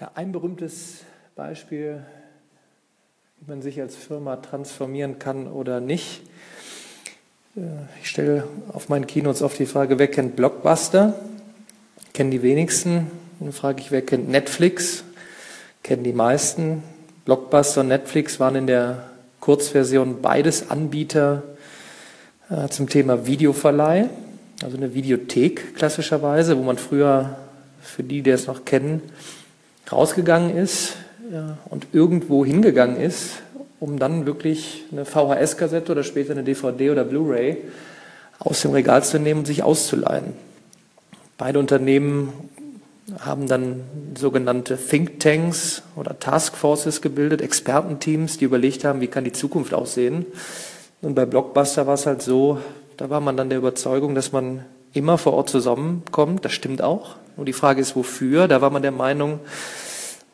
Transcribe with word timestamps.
Ja, 0.00 0.12
ein 0.14 0.30
berühmtes 0.30 1.00
Beispiel, 1.34 2.04
wie 3.40 3.50
man 3.50 3.62
sich 3.62 3.80
als 3.80 3.96
Firma 3.96 4.36
transformieren 4.36 5.18
kann 5.18 5.48
oder 5.48 5.80
nicht. 5.80 6.22
Äh, 7.56 7.62
ich 8.00 8.08
stelle 8.08 8.46
auf 8.72 8.88
meinen 8.88 9.08
Keynotes 9.08 9.42
oft 9.42 9.58
die 9.58 9.66
Frage, 9.66 9.98
wer 9.98 10.06
kennt 10.06 10.36
Blockbuster? 10.36 11.18
Kennen 12.14 12.30
die 12.30 12.42
wenigsten. 12.42 13.10
Dann 13.40 13.50
frage 13.50 13.80
ich, 13.80 13.90
wer 13.90 14.02
kennt 14.02 14.28
Netflix? 14.28 15.02
Kennen 15.82 16.04
die 16.04 16.12
meisten. 16.12 16.84
Blockbuster 17.24 17.80
und 17.80 17.88
Netflix 17.88 18.38
waren 18.38 18.54
in 18.54 18.68
der 18.68 19.10
Kurzversion 19.40 20.22
beides 20.22 20.70
Anbieter 20.70 21.42
äh, 22.50 22.68
zum 22.68 22.88
Thema 22.88 23.26
Videoverleih, 23.26 24.08
also 24.62 24.76
eine 24.76 24.94
Videothek 24.94 25.74
klassischerweise, 25.74 26.56
wo 26.56 26.62
man 26.62 26.78
früher, 26.78 27.36
für 27.82 28.04
die, 28.04 28.22
die 28.22 28.30
es 28.30 28.46
noch 28.46 28.64
kennen, 28.64 29.02
rausgegangen 29.92 30.56
ist 30.56 30.96
und 31.70 31.88
irgendwo 31.92 32.44
hingegangen 32.44 32.96
ist, 32.96 33.42
um 33.80 33.98
dann 33.98 34.26
wirklich 34.26 34.84
eine 34.90 35.04
VHS-Kassette 35.04 35.92
oder 35.92 36.02
später 36.02 36.32
eine 36.32 36.42
DVD 36.42 36.90
oder 36.90 37.04
Blu-ray 37.04 37.58
aus 38.38 38.62
dem 38.62 38.72
Regal 38.72 39.02
zu 39.04 39.18
nehmen 39.18 39.40
und 39.40 39.46
sich 39.46 39.62
auszuleihen. 39.62 40.32
Beide 41.36 41.58
Unternehmen 41.58 42.32
haben 43.20 43.46
dann 43.46 43.84
sogenannte 44.18 44.76
Thinktanks 44.76 45.82
oder 45.96 46.18
Taskforces 46.18 47.00
gebildet, 47.00 47.40
Expertenteams, 47.40 48.38
die 48.38 48.44
überlegt 48.44 48.84
haben, 48.84 49.00
wie 49.00 49.06
kann 49.06 49.24
die 49.24 49.32
Zukunft 49.32 49.72
aussehen. 49.72 50.26
Und 51.00 51.14
bei 51.14 51.24
Blockbuster 51.24 51.86
war 51.86 51.94
es 51.94 52.06
halt 52.06 52.22
so, 52.22 52.58
da 52.96 53.08
war 53.08 53.20
man 53.20 53.36
dann 53.36 53.48
der 53.48 53.58
Überzeugung, 53.58 54.14
dass 54.14 54.32
man 54.32 54.64
immer 54.92 55.16
vor 55.16 55.34
Ort 55.34 55.48
zusammenkommt. 55.48 56.44
Das 56.44 56.52
stimmt 56.52 56.82
auch. 56.82 57.16
Nur 57.38 57.44
die 57.44 57.52
Frage 57.52 57.80
ist, 57.80 57.94
wofür? 57.94 58.48
Da 58.48 58.60
war 58.60 58.70
man 58.70 58.82
der 58.82 58.90
Meinung, 58.90 59.38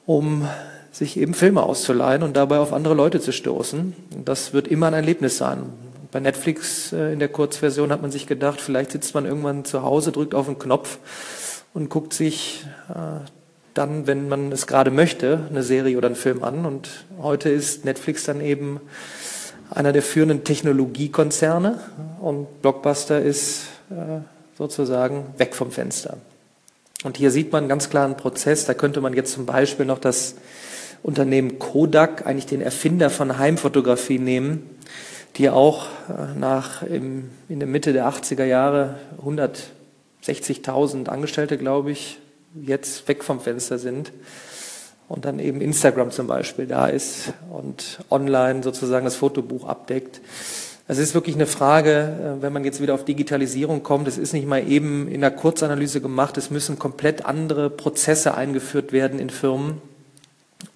um 0.07 0.49
sich 0.91 1.19
eben 1.19 1.35
Filme 1.35 1.63
auszuleihen 1.63 2.23
und 2.23 2.35
dabei 2.35 2.59
auf 2.59 2.73
andere 2.73 2.95
Leute 2.95 3.21
zu 3.21 3.31
stoßen. 3.31 3.95
Das 4.25 4.55
wird 4.55 4.69
immer 4.69 4.87
ein 4.87 4.95
Erlebnis 4.95 5.37
sein. 5.37 5.65
Bei 6.11 6.21
Netflix 6.21 6.95
äh, 6.95 7.13
in 7.13 7.19
der 7.19 7.29
Kurzversion 7.29 7.93
hat 7.93 8.01
man 8.01 8.11
sich 8.11 8.27
gedacht, 8.27 8.59
vielleicht 8.59 8.93
sitzt 8.93 9.15
man 9.15 9.27
irgendwann 9.27 9.67
zu 9.67 9.83
Hause, 9.83 10.13
drückt 10.13 10.35
auf 10.35 10.47
den 10.47 10.59
Knopf 10.59 10.97
und 11.75 11.91
guckt 11.91 12.15
sich 12.15 12.65
äh, 12.89 13.29
dann, 13.75 14.07
wenn 14.07 14.31
man 14.31 14.51
es 14.51 14.67
gerade 14.67 14.91
möchte, 14.91 15.41
eine 15.51 15.63
Serie 15.63 15.99
oder 15.99 16.07
einen 16.07 16.17
Film 16.17 16.43
an. 16.43 16.65
Und 16.65 16.89
heute 17.21 17.51
ist 17.51 17.85
Netflix 17.85 18.25
dann 18.25 18.41
eben 18.41 18.81
einer 19.69 19.93
der 19.93 20.03
führenden 20.03 20.43
Technologiekonzerne 20.43 21.81
und 22.23 22.63
Blockbuster 22.63 23.21
ist 23.21 23.65
äh, 23.91 24.21
sozusagen 24.57 25.27
weg 25.37 25.55
vom 25.55 25.71
Fenster. 25.71 26.17
Und 27.05 27.19
hier 27.19 27.31
sieht 27.31 27.53
man 27.53 27.69
ganz 27.69 27.91
klar 27.91 28.07
einen 28.07 28.17
Prozess. 28.17 28.65
Da 28.65 28.75
könnte 28.75 29.01
man 29.01 29.13
jetzt 29.13 29.33
zum 29.33 29.47
Beispiel 29.47 29.87
noch 29.87 29.99
das 29.99 30.35
Unternehmen 31.03 31.59
Kodak, 31.59 32.27
eigentlich 32.27 32.47
den 32.47 32.63
Erfinder 32.63 33.11
von 33.11 33.39
Heimfotografie 33.39 34.19
nehmen, 34.19 34.69
die 35.37 35.51
auch 35.51 35.87
äh, 36.09 36.39
nach 36.39 36.83
im, 36.83 37.31
in 37.49 37.61
der 37.61 37.69
Mitte 37.69 37.93
der 37.93 38.09
80er 38.09 38.45
Jahre 38.45 38.99
160.000 39.23 41.09
Angestellte, 41.09 41.59
glaube 41.59 41.91
ich, 41.93 42.19
jetzt 42.55 43.07
weg 43.07 43.23
vom 43.23 43.39
Fenster 43.39 43.79
sind 43.79 44.11
und 45.07 45.27
dann 45.27 45.41
eben 45.41 45.61
Instagram 45.61 46.11
zum 46.11 46.27
Beispiel 46.27 46.67
da 46.67 46.87
ist 46.87 47.35
und 47.51 47.99
online 48.11 48.63
sozusagen 48.63 49.05
das 49.05 49.17
Fotobuch 49.17 49.69
abdeckt. 49.69 50.23
Es 50.87 50.99
ist 50.99 51.15
wirklich 51.15 51.35
eine 51.35 51.47
Frage, 51.47 52.37
äh, 52.39 52.43
wenn 52.43 52.53
man 52.53 52.65
jetzt 52.65 52.81
wieder 52.83 52.95
auf 52.95 53.07
Digitalisierung 53.07 53.83
kommt, 53.83 54.07
es 54.07 54.19
ist 54.19 54.35
nicht 54.35 54.47
mal 54.47 54.69
eben 54.69 55.09
in 55.09 55.23
der 55.23 55.31
Kurzanalyse 55.31 56.03
gemacht, 56.03 56.37
es 56.37 56.51
müssen 56.51 56.79
komplett 56.79 57.25
andere 57.25 57.71
Prozesse 57.71 58.35
eingeführt 58.35 58.93
werden 58.93 59.19
in 59.19 59.31
Firmen, 59.31 59.81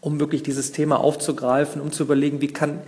um 0.01 0.19
wirklich 0.19 0.43
dieses 0.43 0.73
Thema 0.73 0.99
aufzugreifen, 1.01 1.83
um 1.83 1.93
zu 1.93 2.05
überlegen, 2.05 2.41
wie 2.41 2.49
kann 2.49 2.79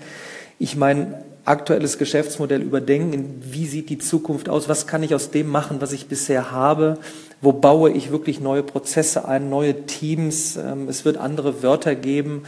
ich 0.59 0.77
mein 0.77 1.15
aktuelles 1.45 1.99
Geschäftsmodell 1.99 2.63
überdenken, 2.63 3.43
wie 3.45 3.67
sieht 3.67 3.91
die 3.91 3.99
Zukunft 3.99 4.49
aus, 4.49 4.69
was 4.69 4.87
kann 4.87 5.03
ich 5.03 5.15
aus 5.15 5.31
dem 5.31 5.49
machen, 5.49 5.81
was 5.81 5.93
ich 5.93 6.07
bisher 6.07 6.53
habe, 6.53 6.99
wo 7.43 7.53
baue 7.53 7.91
ich 7.91 8.11
wirklich 8.11 8.41
neue 8.41 8.63
Prozesse 8.63 9.27
ein, 9.27 9.49
neue 9.49 9.87
Teams, 9.87 10.57
ähm, 10.57 10.89
es 10.89 11.05
wird 11.05 11.17
andere 11.17 11.63
Wörter 11.63 11.95
geben, 11.95 12.43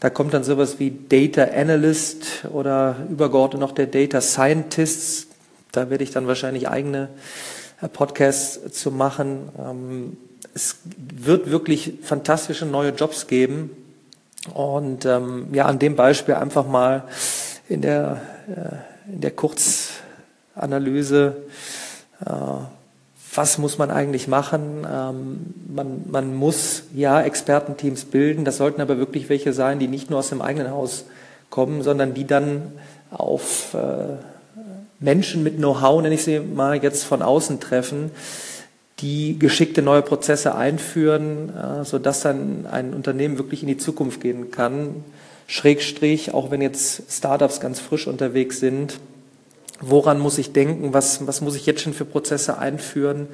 da 0.00 0.10
kommt 0.10 0.34
dann 0.34 0.44
sowas 0.44 0.78
wie 0.78 0.92
Data 1.08 1.44
Analyst 1.44 2.46
oder 2.52 2.96
übergeordnet 3.10 3.60
noch 3.60 3.72
der 3.72 3.86
Data 3.86 4.20
Scientist, 4.20 5.28
da 5.72 5.90
werde 5.90 6.04
ich 6.04 6.10
dann 6.10 6.26
wahrscheinlich 6.26 6.68
eigene 6.68 7.08
äh, 7.80 7.88
Podcasts 7.88 8.72
zu 8.72 8.90
machen. 8.90 9.48
Ähm, 9.58 10.16
es 10.54 10.76
wird 10.94 11.50
wirklich 11.50 11.94
fantastische 12.02 12.66
neue 12.66 12.90
Jobs 12.90 13.26
geben. 13.26 13.70
Und 14.52 15.06
ähm, 15.06 15.48
ja, 15.52 15.66
an 15.66 15.78
dem 15.78 15.96
Beispiel 15.96 16.34
einfach 16.34 16.66
mal 16.66 17.04
in 17.68 17.80
der, 17.80 18.20
äh, 18.48 19.12
in 19.12 19.20
der 19.20 19.30
Kurzanalyse, 19.30 21.36
äh, 22.26 22.32
was 23.34 23.58
muss 23.58 23.78
man 23.78 23.90
eigentlich 23.90 24.28
machen? 24.28 24.86
Ähm, 24.90 25.54
man, 25.74 26.04
man 26.10 26.34
muss 26.34 26.84
ja 26.94 27.22
Expertenteams 27.22 28.04
bilden, 28.04 28.44
das 28.44 28.58
sollten 28.58 28.80
aber 28.80 28.98
wirklich 28.98 29.28
welche 29.28 29.52
sein, 29.52 29.78
die 29.78 29.88
nicht 29.88 30.10
nur 30.10 30.18
aus 30.18 30.28
dem 30.28 30.42
eigenen 30.42 30.70
Haus 30.70 31.04
kommen, 31.50 31.82
sondern 31.82 32.14
die 32.14 32.26
dann 32.26 32.72
auf 33.10 33.74
äh, 33.74 34.16
Menschen 35.00 35.42
mit 35.42 35.56
Know-how, 35.56 36.02
nenne 36.02 36.14
ich 36.14 36.24
sie 36.24 36.40
mal 36.40 36.82
jetzt 36.82 37.04
von 37.04 37.22
außen 37.22 37.60
treffen, 37.60 38.10
die 39.00 39.38
geschickte 39.38 39.82
neue 39.82 40.02
Prozesse 40.02 40.54
einführen, 40.54 41.50
äh, 41.56 41.84
sodass 41.84 42.20
dann 42.20 42.66
ein 42.70 42.94
Unternehmen 42.94 43.38
wirklich 43.38 43.62
in 43.62 43.68
die 43.68 43.78
Zukunft 43.78 44.20
gehen 44.20 44.50
kann. 44.50 45.04
Schrägstrich, 45.46 46.32
auch 46.32 46.50
wenn 46.50 46.62
jetzt 46.62 47.10
Startups 47.10 47.60
ganz 47.60 47.80
frisch 47.80 48.06
unterwegs 48.06 48.60
sind, 48.60 48.98
woran 49.82 50.18
muss 50.18 50.38
ich 50.38 50.52
denken, 50.52 50.94
was, 50.94 51.26
was 51.26 51.40
muss 51.40 51.56
ich 51.56 51.66
jetzt 51.66 51.82
schon 51.82 51.92
für 51.92 52.04
Prozesse 52.04 52.58
einführen, 52.58 53.26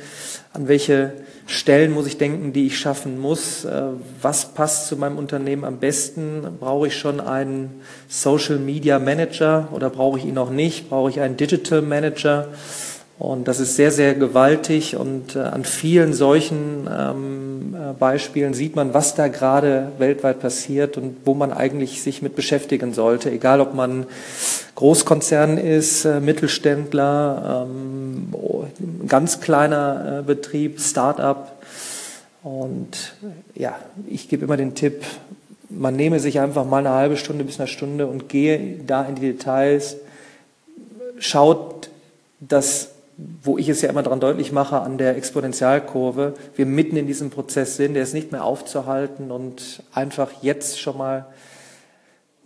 an 0.53 0.66
welche 0.66 1.12
Stellen 1.47 1.92
muss 1.92 2.06
ich 2.06 2.19
denken, 2.19 2.53
die 2.53 2.66
ich 2.66 2.78
schaffen 2.78 3.20
muss, 3.20 3.64
äh, 3.64 3.82
was 4.20 4.54
passt 4.54 4.88
zu 4.88 4.97
meinem 4.97 5.19
Unternehmen 5.19 5.64
am 5.64 5.78
besten, 5.78 6.42
brauche 6.58 6.88
ich 6.88 6.97
schon 6.97 7.20
einen 7.20 7.81
Social 8.08 8.58
Media 8.58 8.98
Manager 8.98 9.69
oder 9.72 9.91
brauche 9.91 10.19
ich 10.19 10.25
ihn 10.25 10.34
noch 10.34 10.50
nicht, 10.50 10.88
brauche 10.88 11.10
ich 11.10 11.20
einen 11.20 11.37
Digital 11.37 11.82
Manager? 11.82 12.48
Und 13.19 13.48
das 13.48 13.58
ist 13.58 13.75
sehr, 13.75 13.91
sehr 13.91 14.14
gewaltig 14.14 14.97
und 14.97 15.34
äh, 15.34 15.41
an 15.41 15.64
vielen 15.64 16.12
solchen 16.14 16.88
ähm, 16.88 17.75
äh, 17.75 17.92
Beispielen 17.92 18.54
sieht 18.54 18.76
man, 18.76 18.94
was 18.94 19.16
da 19.16 19.26
gerade 19.26 19.91
weltweit 19.98 20.41
passiert 20.41 20.97
und 20.97 21.16
wo 21.25 21.34
man 21.34 21.53
eigentlich 21.53 22.00
sich 22.00 22.22
mit 22.22 22.37
beschäftigen 22.37 22.94
sollte, 22.94 23.31
egal 23.32 23.60
ob 23.60 23.75
man 23.75 24.06
Großkonzern 24.78 25.59
ist, 25.59 26.05
äh, 26.05 26.21
Mittelständler, 26.21 27.66
ähm, 27.69 28.28
oh, 28.31 28.65
ganz 29.09 29.41
kleiner 29.41 30.21
äh, 30.21 30.22
Betrieb, 30.22 30.81
Start-up. 30.81 31.61
Und 32.44 33.17
ja, 33.56 33.77
ich 34.06 34.28
gebe 34.28 34.44
immer 34.44 34.56
den 34.56 34.77
Tipp, 34.77 35.03
man 35.69 35.97
nehme 35.97 36.21
sich 36.21 36.38
einfach 36.38 36.65
mal 36.65 36.78
eine 36.78 36.91
halbe 36.91 37.17
Stunde 37.17 37.43
bis 37.43 37.59
eine 37.59 37.67
Stunde 37.67 38.06
und 38.06 38.28
gehe 38.28 38.78
da 38.87 39.03
in 39.03 39.17
die 39.17 39.33
Details, 39.33 39.97
schaut, 41.19 41.91
dass 42.38 42.91
wo 43.43 43.59
ich 43.59 43.69
es 43.69 43.83
ja 43.83 43.91
immer 43.91 44.05
daran 44.05 44.21
deutlich 44.21 44.53
mache, 44.53 44.81
an 44.81 44.97
der 44.97 45.17
Exponentialkurve, 45.17 46.34
wir 46.55 46.67
mitten 46.67 46.97
in 46.97 47.09
diesem 47.09 47.31
Prozess 47.31 47.77
sind, 47.77 47.94
der 47.94 48.05
ist 48.05 48.15
nicht 48.15 48.31
mehr 48.31 48.44
aufzuhalten 48.44 49.33
und 49.33 49.83
einfach 49.93 50.31
jetzt 50.41 50.81
schon 50.81 50.97
mal 50.97 51.27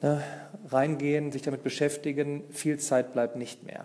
ne, 0.03 0.23
reingehen, 0.69 1.33
sich 1.33 1.43
damit 1.43 1.63
beschäftigen, 1.63 2.45
viel 2.51 2.79
Zeit 2.79 3.13
bleibt 3.13 3.37
nicht 3.37 3.65
mehr. 3.65 3.85